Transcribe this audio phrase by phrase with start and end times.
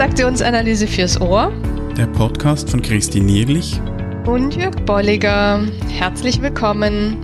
[0.00, 1.52] Transaktionsanalyse fürs Ohr.
[1.94, 3.78] Der Podcast von Christine Nierlich
[4.24, 5.62] und Jörg Bolliger.
[5.90, 7.18] Herzlich willkommen.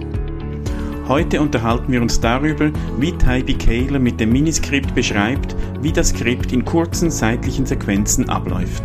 [1.08, 6.52] Heute unterhalten wir uns darüber, wie Tybee Kahler mit dem Miniskript beschreibt, wie das Skript
[6.52, 8.82] in kurzen seitlichen Sequenzen abläuft.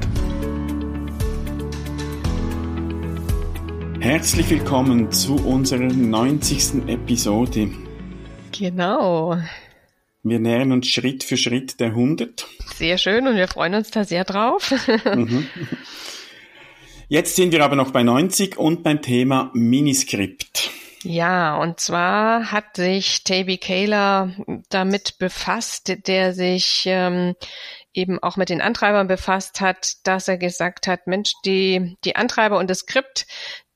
[3.99, 6.87] Herzlich willkommen zu unserer 90.
[6.87, 7.71] Episode.
[8.57, 9.37] Genau.
[10.23, 12.47] Wir nähern uns Schritt für Schritt der 100.
[12.81, 14.73] Sehr schön und wir freuen uns da sehr drauf.
[15.05, 15.47] Mhm.
[17.09, 20.71] Jetzt sind wir aber noch bei 90 und beim Thema Miniskript.
[21.03, 24.31] Ja, und zwar hat sich Taby Kaler
[24.69, 27.35] damit befasst, der sich ähm,
[27.93, 32.57] eben auch mit den Antreibern befasst hat, dass er gesagt hat, Mensch, die, die Antreiber
[32.57, 33.27] und das Skript,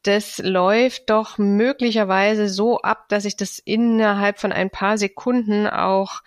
[0.07, 6.21] das läuft doch möglicherweise so ab, dass sich das innerhalb von ein paar Sekunden auch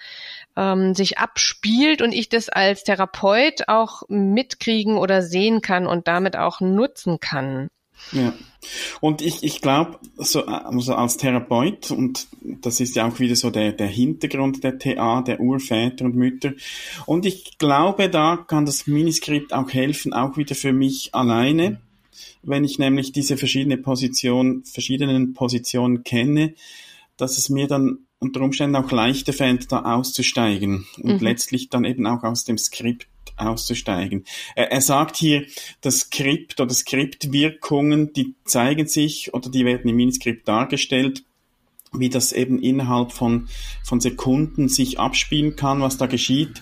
[0.57, 6.37] ähm, sich abspielt und ich das als Therapeut auch mitkriegen oder sehen kann und damit
[6.37, 7.69] auch nutzen kann.
[8.12, 8.33] Ja.
[9.01, 13.51] Und ich, ich glaube, so, also als Therapeut, und das ist ja auch wieder so
[13.51, 16.53] der, der Hintergrund der TA, der Urväter und Mütter,
[17.06, 21.81] und ich glaube, da kann das Miniskript auch helfen, auch wieder für mich alleine,
[22.43, 26.55] wenn ich nämlich diese verschiedene Position, verschiedenen Positionen kenne,
[27.17, 31.21] dass es mir dann unter Umständen auch leichter fällt, da auszusteigen und mhm.
[31.21, 34.25] letztlich dann eben auch aus dem Skript auszusteigen.
[34.57, 35.47] Er, er sagt hier,
[35.81, 41.25] das Skript oder Skriptwirkungen, die zeigen sich oder die werden im Miniskript dargestellt,
[41.93, 43.49] wie das eben innerhalb von,
[43.85, 46.61] von Sekunden sich abspielen kann, was da geschieht,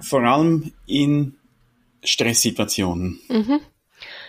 [0.00, 1.36] vor allem in
[2.04, 3.20] Stresssituationen.
[3.28, 3.60] Mhm.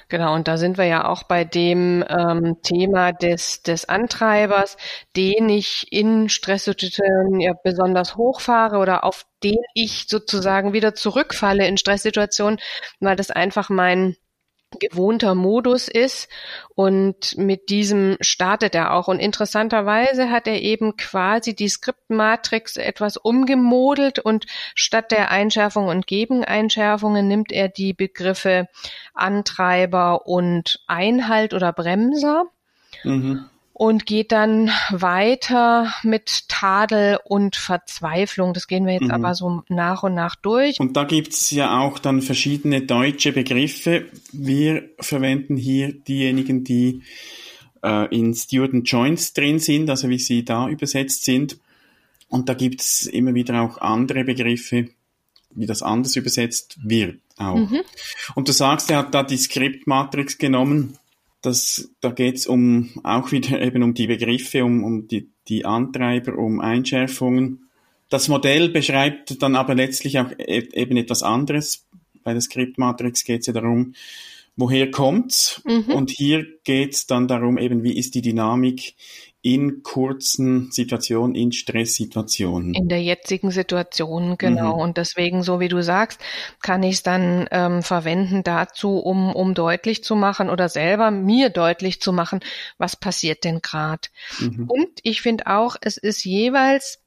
[0.07, 4.77] Genau, und da sind wir ja auch bei dem ähm, Thema des, des Antreibers,
[5.15, 11.77] den ich in Stresssituationen ja besonders hochfahre oder auf den ich sozusagen wieder zurückfalle in
[11.77, 12.59] Stresssituationen,
[12.99, 14.15] weil das einfach mein
[14.79, 16.29] gewohnter Modus ist
[16.75, 19.07] und mit diesem startet er auch.
[19.07, 26.07] Und interessanterweise hat er eben quasi die Skriptmatrix etwas umgemodelt und statt der Einschärfung und
[26.07, 28.67] Gegeneinschärfungen nimmt er die Begriffe
[29.13, 32.45] Antreiber und Einhalt oder Bremser.
[33.03, 38.53] Mhm und geht dann weiter mit Tadel und Verzweiflung.
[38.53, 39.11] Das gehen wir jetzt mhm.
[39.11, 40.79] aber so nach und nach durch.
[40.79, 44.05] Und da gibt's ja auch dann verschiedene deutsche Begriffe.
[44.31, 47.01] Wir verwenden hier diejenigen, die
[47.83, 51.57] äh, in Student Joints drin sind, also wie sie da übersetzt sind.
[52.29, 54.87] Und da gibt's immer wieder auch andere Begriffe,
[55.49, 57.55] wie das anders übersetzt wird auch.
[57.55, 57.81] Mhm.
[58.35, 60.97] Und du sagst, er hat da die Skriptmatrix genommen
[61.45, 66.37] das, da geht's um auch wieder eben um die Begriffe, um, um die, die Antreiber,
[66.37, 67.69] um Einschärfungen.
[68.09, 71.85] Das Modell beschreibt dann aber letztlich auch e eben etwas anderes.
[72.23, 73.93] Bei der Skriptmatrix geht es ja darum,
[74.55, 75.61] woher kommt's?
[75.65, 75.93] Mhm.
[75.93, 78.95] Und hier geht's dann darum, eben wie ist die Dynamik
[79.45, 82.73] in kurzen Situationen, in Stresssituationen.
[82.73, 84.77] In der jetzigen Situation, genau.
[84.77, 84.81] Mhm.
[84.81, 86.19] Und deswegen, so wie du sagst,
[86.63, 91.51] kann ich es dann ähm, verwenden dazu, um, um deutlich zu machen oder selber mir
[91.51, 92.39] deutlich zu machen,
[92.79, 94.07] was passiert denn gerade.
[94.39, 94.67] Mhm.
[94.67, 97.04] Und ich finde auch, es ist jeweils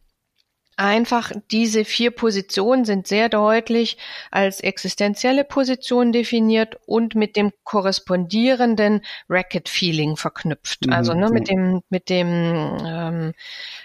[0.79, 3.99] einfach diese vier Positionen sind sehr deutlich
[4.31, 10.87] als existenzielle Position definiert und mit dem korrespondierenden Racket-Feeling verknüpft.
[10.87, 10.93] Mhm.
[10.93, 13.33] Also ne, mit dem mit dem ähm,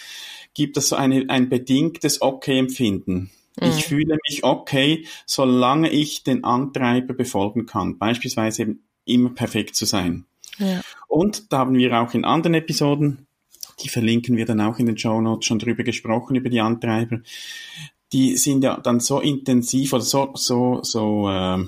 [0.54, 3.30] gibt es so eine, ein bedingtes Okay-Empfinden.
[3.60, 3.68] Mhm.
[3.68, 7.98] Ich fühle mich okay, solange ich den Antreiber befolgen kann.
[7.98, 10.24] Beispielsweise eben immer perfekt zu sein.
[10.58, 10.80] Ja.
[11.06, 13.26] Und da haben wir auch in anderen Episoden
[13.82, 17.20] die verlinken wir dann auch in den Show Notes schon drüber gesprochen, über die Antreiber.
[18.12, 21.64] Die sind ja dann so intensiv oder so, so, so äh,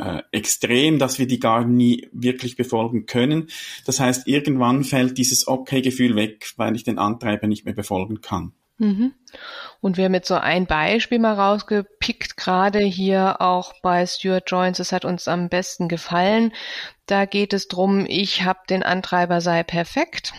[0.00, 3.48] äh, extrem, dass wir die gar nie wirklich befolgen können.
[3.86, 8.52] Das heißt, irgendwann fällt dieses Okay-Gefühl weg, weil ich den Antreiber nicht mehr befolgen kann.
[8.78, 9.14] Mhm.
[9.80, 14.80] Und wir haben jetzt so ein Beispiel mal rausgepickt, gerade hier auch bei Stuart Joins,
[14.80, 16.52] es hat uns am besten gefallen.
[17.06, 20.32] Da geht es drum, ich habe den Antreiber sei perfekt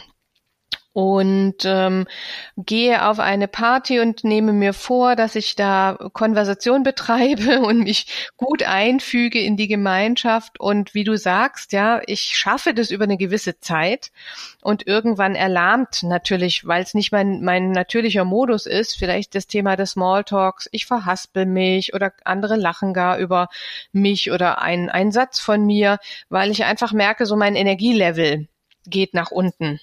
[0.95, 2.07] und ähm,
[2.55, 8.31] gehe auf eine Party und nehme mir vor, dass ich da Konversation betreibe und mich
[8.37, 10.57] gut einfüge in die Gemeinschaft.
[10.57, 14.13] Und wie du sagst, ja, ich schaffe das über eine gewisse Zeit.
[14.61, 19.75] Und irgendwann erlahmt natürlich, weil es nicht mein mein natürlicher Modus ist, vielleicht das Thema
[19.75, 23.49] des Smalltalks, ich verhaspel mich oder andere lachen gar über
[23.91, 25.99] mich oder ein ein Satz von mir,
[26.29, 28.47] weil ich einfach merke, so mein Energielevel
[28.85, 29.81] geht nach unten.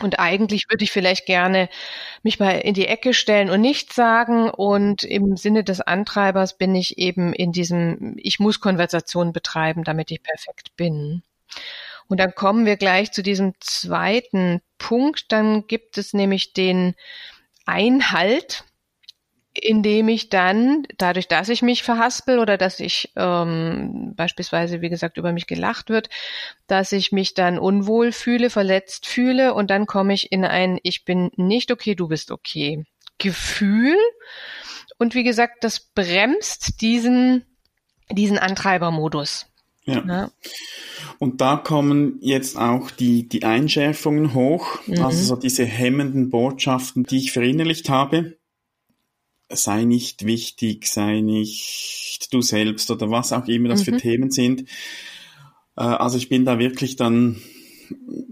[0.00, 1.68] Und eigentlich würde ich vielleicht gerne
[2.22, 4.50] mich mal in die Ecke stellen und nichts sagen.
[4.50, 10.10] Und im Sinne des Antreibers bin ich eben in diesem, ich muss Konversation betreiben, damit
[10.10, 11.22] ich perfekt bin.
[12.08, 15.30] Und dann kommen wir gleich zu diesem zweiten Punkt.
[15.30, 16.94] Dann gibt es nämlich den
[17.64, 18.64] Einhalt
[19.60, 25.16] indem ich dann, dadurch, dass ich mich verhaspel oder dass ich ähm, beispielsweise, wie gesagt,
[25.16, 26.08] über mich gelacht wird,
[26.66, 31.04] dass ich mich dann unwohl fühle, verletzt fühle und dann komme ich in ein Ich
[31.04, 32.84] bin nicht okay, du bist okay
[33.18, 33.96] Gefühl.
[34.98, 37.44] Und wie gesagt, das bremst diesen,
[38.10, 39.46] diesen Antreibermodus.
[39.84, 40.04] Ja.
[40.06, 40.30] ja.
[41.18, 45.02] Und da kommen jetzt auch die, die Einschärfungen hoch, mhm.
[45.02, 48.36] also so diese hemmenden Botschaften, die ich verinnerlicht habe
[49.56, 53.84] sei nicht wichtig, sei nicht du selbst oder was auch immer das mhm.
[53.84, 54.68] für Themen sind.
[55.76, 57.40] Äh, also ich bin da wirklich dann,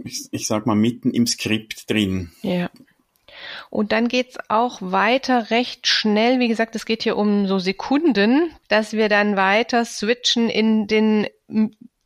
[0.05, 2.33] ich, ich sag mal, mitten im Skript drin.
[2.43, 2.71] Ja.
[3.71, 6.39] Und dann geht's auch weiter recht schnell.
[6.39, 11.27] Wie gesagt, es geht hier um so Sekunden, dass wir dann weiter switchen in den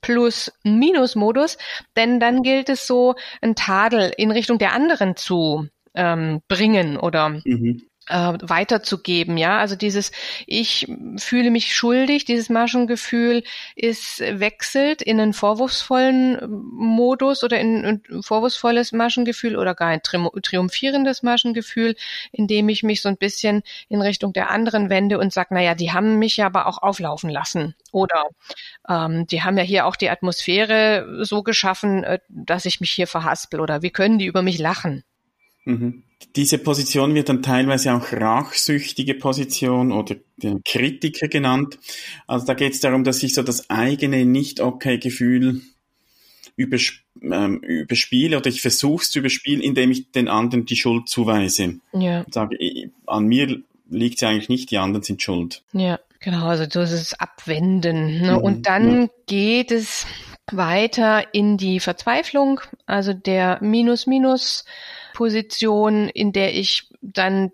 [0.00, 1.58] Plus-Minus-Modus,
[1.96, 7.40] denn dann gilt es so, ein Tadel in Richtung der anderen zu ähm, bringen oder
[7.44, 9.58] mhm äh, weiterzugeben, ja.
[9.58, 10.12] Also dieses
[10.46, 10.86] Ich
[11.18, 13.42] fühle mich schuldig, dieses Maschengefühl
[13.74, 21.22] ist wechselt in einen vorwurfsvollen Modus oder in ein vorwurfsvolles Maschengefühl oder gar ein triumphierendes
[21.22, 21.96] Maschengefühl,
[22.32, 25.92] indem ich mich so ein bisschen in Richtung der anderen wende und sage, naja, die
[25.92, 27.74] haben mich ja aber auch auflaufen lassen.
[27.92, 28.26] Oder
[28.88, 33.06] ähm, die haben ja hier auch die Atmosphäre so geschaffen, äh, dass ich mich hier
[33.06, 35.04] verhaspel oder wie können die über mich lachen?
[35.66, 36.02] Mhm.
[36.34, 40.16] Diese Position wird dann teilweise auch rachsüchtige Position oder
[40.64, 41.78] Kritiker genannt.
[42.26, 45.60] Also da geht es darum, dass ich so das eigene Nicht-Okay-Gefühl
[46.56, 51.08] übersp ähm, überspiele oder ich versuche es zu überspielen, indem ich den anderen die Schuld
[51.08, 51.80] zuweise.
[51.92, 52.20] Ja.
[52.20, 52.56] Und sage,
[53.06, 55.62] an mir liegt es eigentlich nicht, die anderen sind schuld.
[55.72, 58.20] Ja, genau, also das ist Abwenden.
[58.20, 58.32] Ne?
[58.32, 59.08] Mhm, Und dann ja.
[59.26, 60.06] geht es
[60.50, 64.64] weiter in die Verzweiflung, also der Minus-Minus-
[65.16, 67.52] Position, in der ich dann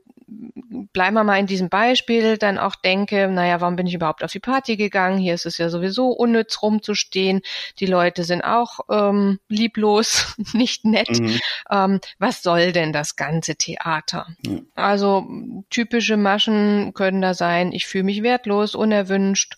[0.92, 4.32] bleiben wir mal in diesem Beispiel, dann auch denke, naja, warum bin ich überhaupt auf
[4.32, 5.18] die Party gegangen?
[5.18, 7.42] Hier ist es ja sowieso unnütz rumzustehen.
[7.78, 11.20] Die Leute sind auch ähm, lieblos, nicht nett.
[11.20, 11.40] Mhm.
[11.70, 14.26] Ähm, was soll denn das ganze Theater?
[14.44, 14.66] Mhm.
[14.74, 15.28] Also
[15.70, 19.56] typische Maschen können da sein, ich fühle mich wertlos, unerwünscht,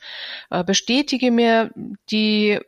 [0.50, 1.70] äh, bestätige mir
[2.10, 2.60] die,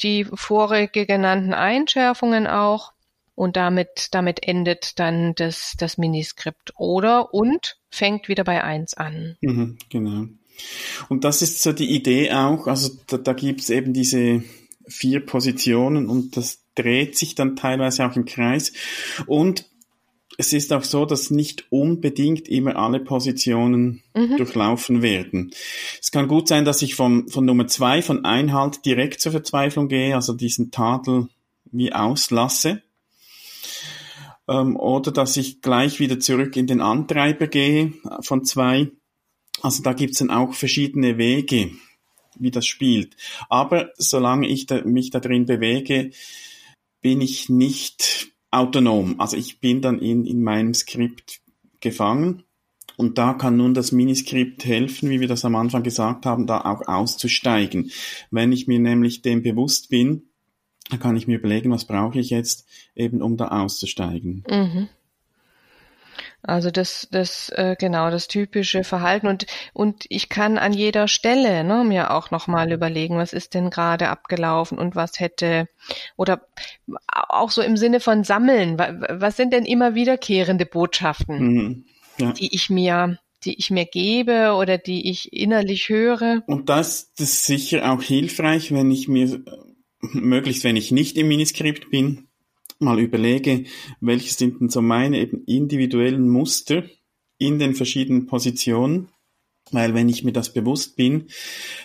[0.00, 2.92] die vorige genannten Einschärfungen auch
[3.40, 9.38] und damit, damit endet dann das, das Miniskript oder und fängt wieder bei eins an.
[9.40, 10.26] Mhm, genau.
[11.08, 14.44] Und das ist so die Idee auch, also da, da gibt es eben diese
[14.86, 18.74] vier Positionen und das dreht sich dann teilweise auch im Kreis.
[19.26, 19.64] Und
[20.36, 24.36] es ist auch so, dass nicht unbedingt immer alle Positionen mhm.
[24.36, 25.50] durchlaufen werden.
[25.98, 29.88] Es kann gut sein, dass ich von, von Nummer zwei, von Einhalt direkt zur Verzweiflung
[29.88, 31.28] gehe, also diesen Tadel
[31.72, 32.82] wie auslasse
[34.50, 38.90] ähm, oder dass ich gleich wieder zurück in den Antreiber gehe von zwei.
[39.62, 41.70] Also da gibt's dann auch verschiedene Wege,
[42.38, 43.16] wie das spielt.
[43.48, 46.10] Aber solange ich da, mich da drin bewege,
[47.00, 49.20] bin ich nicht autonom.
[49.20, 51.40] Also ich bin dann in, in meinem Skript
[51.80, 52.42] gefangen.
[52.96, 56.60] Und da kann nun das Miniskript helfen, wie wir das am Anfang gesagt haben, da
[56.60, 57.90] auch auszusteigen.
[58.30, 60.29] Wenn ich mir nämlich dem bewusst bin,
[60.92, 64.44] da kann ich mir überlegen, was brauche ich jetzt eben, um da auszusteigen.
[64.48, 64.88] Mhm.
[66.42, 71.64] Also das, das äh, genau das typische Verhalten und und ich kann an jeder Stelle
[71.64, 75.68] ne, mir auch noch mal überlegen, was ist denn gerade abgelaufen und was hätte
[76.16, 76.40] oder
[77.06, 81.84] auch so im Sinne von sammeln, was sind denn immer wiederkehrende Botschaften, mhm.
[82.18, 82.32] ja.
[82.32, 86.42] die ich mir die ich mir gebe oder die ich innerlich höre.
[86.46, 89.42] Und das, das ist sicher auch hilfreich, wenn ich mir
[90.00, 92.28] möglichst wenn ich nicht im Miniskript bin,
[92.78, 93.64] mal überlege,
[94.00, 96.84] welche sind denn so meine eben individuellen Muster
[97.38, 99.08] in den verschiedenen Positionen.
[99.72, 101.28] Weil wenn ich mir das bewusst bin,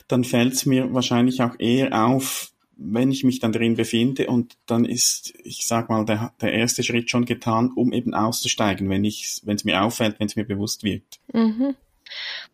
[0.08, 4.58] dann fällt es mir wahrscheinlich auch eher auf, wenn ich mich dann drin befinde und
[4.66, 9.06] dann ist, ich sag mal, der, der erste Schritt schon getan, um eben auszusteigen, wenn
[9.06, 11.04] ich, wenn es mir auffällt, wenn es mir bewusst wird.
[11.32, 11.76] Mhm.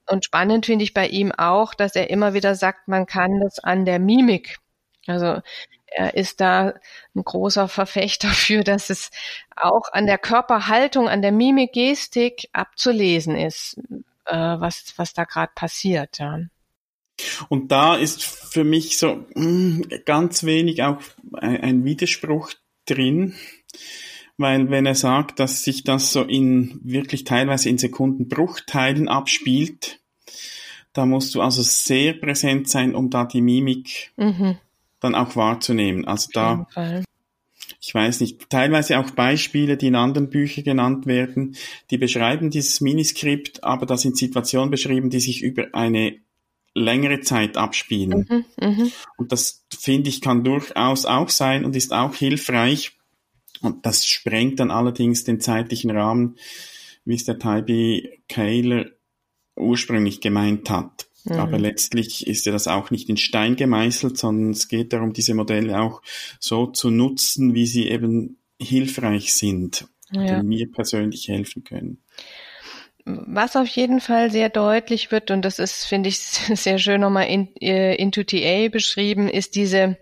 [0.07, 3.59] Und spannend finde ich bei ihm auch, dass er immer wieder sagt, man kann das
[3.59, 4.59] an der Mimik.
[5.07, 5.41] Also
[5.87, 6.73] er ist da
[7.15, 9.11] ein großer Verfechter für, dass es
[9.55, 13.77] auch an der Körperhaltung, an der Mimik, Gestik abzulesen ist,
[14.25, 16.19] äh, was, was da gerade passiert.
[16.19, 16.39] Ja.
[17.49, 21.01] Und da ist für mich so mh, hm, ganz wenig auch
[21.33, 22.53] ein, ein Widerspruch
[22.85, 23.35] drin,
[24.37, 29.99] weil wenn er sagt, dass sich das so in wirklich teilweise in Sekundenbruchteilen abspielt,
[30.93, 34.57] da musst du also sehr präsent sein, um da die Mimik mhm.
[35.01, 36.07] Dann auch wahrzunehmen.
[36.07, 36.67] Also da,
[37.81, 41.55] ich weiß nicht, teilweise auch Beispiele, die in anderen Büchern genannt werden,
[41.89, 46.17] die beschreiben dieses Miniskript, aber da sind Situationen beschrieben, die sich über eine
[46.73, 48.27] längere Zeit abspielen.
[48.29, 48.87] Mhm, mh.
[49.17, 52.97] Und das finde ich kann durchaus auch sein und ist auch hilfreich.
[53.61, 56.37] Und das sprengt dann allerdings den zeitlichen Rahmen,
[57.03, 58.85] wie es der Tybee Kaler
[59.55, 61.07] ursprünglich gemeint hat.
[61.25, 61.33] Mhm.
[61.33, 65.33] Aber letztlich ist ja das auch nicht in Stein gemeißelt, sondern es geht darum, diese
[65.33, 66.01] Modelle auch
[66.39, 70.39] so zu nutzen, wie sie eben hilfreich sind ja.
[70.39, 72.01] und mir persönlich helfen können.
[73.05, 77.27] Was auf jeden Fall sehr deutlich wird, und das ist, finde ich, sehr schön nochmal
[77.27, 79.97] in, äh, into TA beschrieben, ist diese,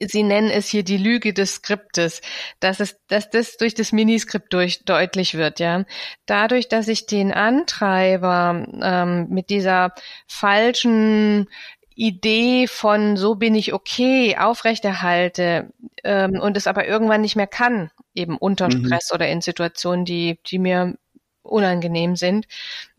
[0.00, 2.20] Sie nennen es hier die Lüge des Skriptes,
[2.60, 5.84] dass es, dass das durch das Miniskript durch deutlich wird, ja.
[6.26, 9.92] Dadurch, dass ich den Antreiber ähm, mit dieser
[10.26, 11.48] falschen
[11.96, 15.72] Idee von so bin ich okay aufrechterhalte
[16.04, 18.84] ähm, und es aber irgendwann nicht mehr kann, eben unter mhm.
[18.84, 19.14] Stress mhm.
[19.14, 20.94] oder in Situationen, die, die mir
[21.46, 22.46] unangenehm sind,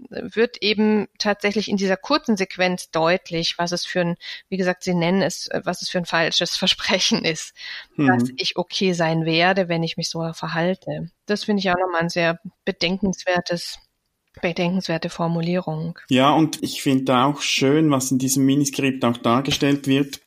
[0.09, 4.15] wird eben tatsächlich in dieser kurzen Sequenz deutlich, was es für ein,
[4.49, 7.53] wie gesagt, Sie nennen es, was es für ein falsches Versprechen ist,
[7.95, 8.07] mhm.
[8.07, 11.11] dass ich okay sein werde, wenn ich mich so verhalte.
[11.25, 13.79] Das finde ich auch nochmal ein sehr bedenkenswertes
[14.41, 15.97] bedenkenswerte Formulierung.
[16.09, 20.21] Ja, und ich finde auch schön, was in diesem Miniskript auch dargestellt wird.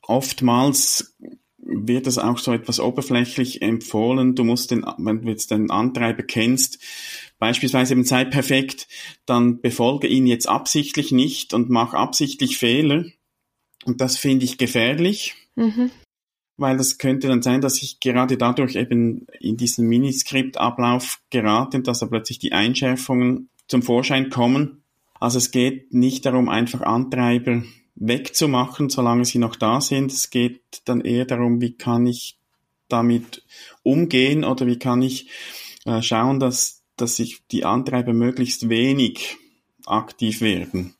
[0.00, 1.14] Oftmals
[1.62, 4.34] wird es auch so etwas oberflächlich empfohlen.
[4.34, 6.78] Du musst den, wenn du jetzt den Antreiber kennst,
[7.38, 8.88] beispielsweise eben sei perfekt,
[9.26, 13.04] dann befolge ihn jetzt absichtlich nicht und mach absichtlich Fehler.
[13.84, 15.90] Und das finde ich gefährlich, mhm.
[16.56, 21.86] weil das könnte dann sein, dass ich gerade dadurch eben in diesen Miniscript-Ablauf gerate und
[21.86, 24.82] dass da plötzlich die Einschärfungen zum Vorschein kommen.
[25.18, 27.62] Also es geht nicht darum, einfach Antreiber
[27.94, 30.12] wegzumachen, solange sie noch da sind.
[30.12, 32.38] Es geht dann eher darum, wie kann ich
[32.88, 33.44] damit
[33.82, 35.28] umgehen oder wie kann ich
[35.84, 39.38] äh, schauen, dass dass sich die Antreiber möglichst wenig
[39.86, 40.94] aktiv werden.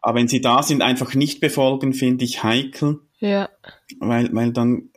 [0.00, 3.00] Aber wenn sie da sind, einfach nicht befolgen, finde ich heikel.
[3.18, 3.50] Ja.
[3.98, 4.89] Weil, weil dann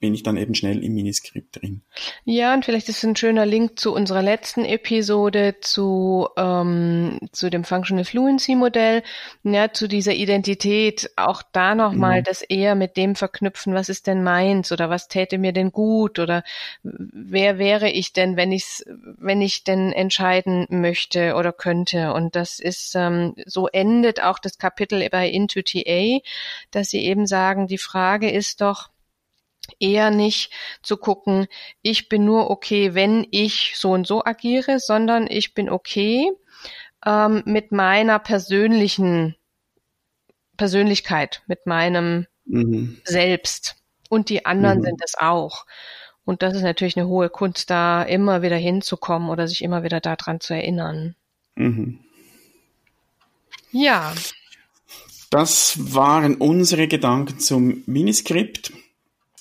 [0.00, 1.82] bin ich dann eben schnell im Miniskript drin.
[2.24, 7.50] Ja, und vielleicht ist es ein schöner Link zu unserer letzten Episode zu, ähm, zu
[7.50, 9.02] dem Functional Fluency Modell,
[9.42, 12.24] ja, zu dieser Identität, auch da nochmal mhm.
[12.24, 16.18] das eher mit dem verknüpfen, was ist denn meins oder was täte mir denn gut
[16.18, 16.44] oder
[16.82, 22.14] wer wäre ich denn, wenn ich wenn ich denn entscheiden möchte oder könnte.
[22.14, 26.20] Und das ist, ähm, so endet auch das Kapitel bei Into TA,
[26.70, 28.88] dass sie eben sagen, die Frage ist doch,
[29.78, 31.46] eher nicht zu gucken,
[31.82, 36.30] ich bin nur okay, wenn ich so und so agiere, sondern ich bin okay
[37.04, 39.36] ähm, mit meiner persönlichen
[40.56, 43.00] Persönlichkeit, mit meinem mhm.
[43.04, 43.76] Selbst.
[44.08, 44.84] Und die anderen mhm.
[44.84, 45.66] sind es auch.
[46.24, 50.00] Und das ist natürlich eine hohe Kunst, da immer wieder hinzukommen oder sich immer wieder
[50.00, 51.14] daran zu erinnern.
[51.54, 52.00] Mhm.
[53.72, 54.12] Ja.
[55.30, 58.72] Das waren unsere Gedanken zum Miniskript.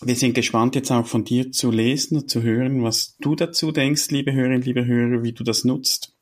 [0.02, 3.72] Wir sind gespannt jetzt auch von dir zu lesen und zu hören, was du dazu
[3.72, 6.14] denkst, liebe Hörerinnen, liebe Hörer, wie du das nutzt.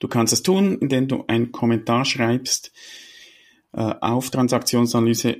[0.00, 2.72] Du kannst es tun, indem du einen Kommentar schreibst
[3.72, 5.36] äh, auf Transaktionsanalyse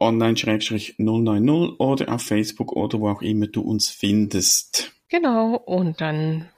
[0.00, 4.92] online-090 oder auf Facebook oder wo auch immer du uns findest.
[5.08, 6.48] Genau, und dann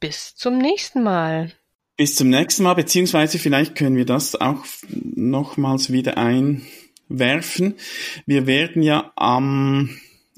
[0.00, 1.52] bis zum nächsten Mal.
[1.96, 7.74] Bis zum nächsten Mal, beziehungsweise vielleicht können wir das auch nochmals wieder einwerfen.
[8.26, 9.90] Wir werden ja am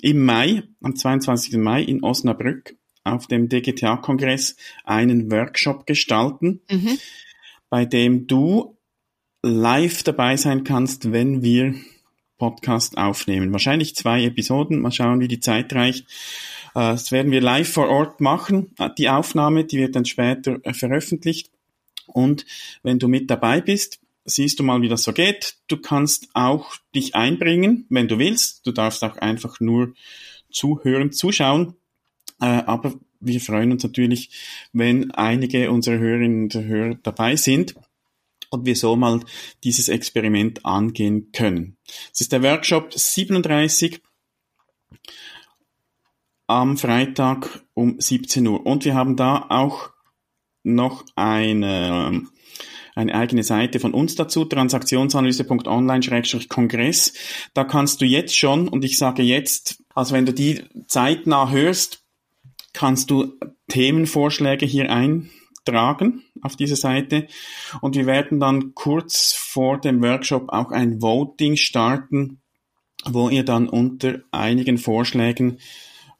[0.06, 1.56] im Mai, am 22.
[1.56, 6.96] Mai in Osnabrück auf dem DGTA-Kongress einen Workshop gestalten, mhm.
[7.70, 8.78] bei dem du
[9.42, 11.74] live dabei sein kannst, wenn wir
[12.38, 13.50] Podcast aufnehmen.
[13.50, 14.80] Wahrscheinlich zwei Episoden.
[14.80, 16.04] Mal schauen, wie die Zeit reicht.
[16.76, 18.76] Äh, das werden wir live vor Ort machen.
[18.78, 21.50] Äh, die Aufnahme, die wird dann später äh, veröffentlicht.
[22.06, 22.46] Und
[22.84, 25.56] wenn du mit dabei bist, siehst du mal, wie das so geht.
[25.68, 28.66] Du kannst auch dich einbringen, wenn du willst.
[28.66, 29.94] Du darfst auch einfach nur
[30.50, 31.74] zuhören, zuschauen.
[32.40, 34.30] Äh, aber wir freuen uns natürlich,
[34.72, 37.74] wenn einige unserer Hörerinnen und Hörer dabei sind
[38.50, 39.20] und wir so mal
[39.64, 41.76] dieses Experiment angehen können.
[42.12, 44.00] Es ist der Workshop 37
[46.46, 48.64] am Freitag um 17 Uhr.
[48.64, 49.90] Und wir haben da auch
[50.62, 52.22] noch eine,
[52.96, 57.12] eine eigene Seite von uns dazu, transaktionsanalyse.online-kongress.
[57.54, 62.02] Da kannst du jetzt schon, und ich sage jetzt, also wenn du die zeitnah hörst,
[62.72, 63.34] kannst du
[63.68, 67.28] Themenvorschläge hier eintragen auf diese Seite
[67.80, 72.40] und wir werden dann kurz vor dem Workshop auch ein Voting starten,
[73.04, 75.58] wo ihr dann unter einigen Vorschlägen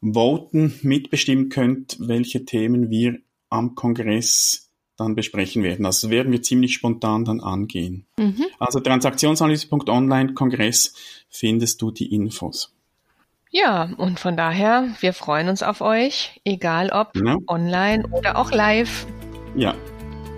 [0.02, 3.16] voten, mitbestimmen könnt, welche Themen wir
[3.48, 4.65] am Kongress
[4.96, 5.86] dann besprechen werden.
[5.86, 8.06] Also werden wir ziemlich spontan dann angehen.
[8.18, 8.46] Mhm.
[8.58, 10.94] Also transaktionsanalyse.online Kongress
[11.28, 12.72] findest du die Infos.
[13.50, 17.36] Ja, und von daher, wir freuen uns auf euch, egal ob ja.
[17.46, 19.06] online oder auch live.
[19.54, 19.74] Ja.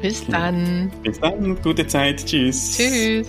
[0.03, 0.93] Bis dann.
[1.03, 2.25] Bis dann, gute Zeit.
[2.25, 2.77] Tschüss.
[2.77, 3.29] Tschüss.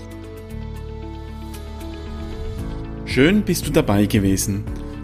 [3.05, 4.63] Schön bist du dabei gewesen.